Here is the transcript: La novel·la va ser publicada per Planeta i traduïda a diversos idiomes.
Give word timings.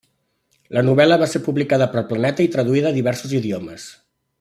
La 0.77 0.83
novel·la 0.87 1.19
va 1.23 1.27
ser 1.35 1.41
publicada 1.49 1.89
per 1.93 2.05
Planeta 2.13 2.47
i 2.47 2.51
traduïda 2.57 2.91
a 2.93 2.97
diversos 3.01 3.41
idiomes. 3.43 3.91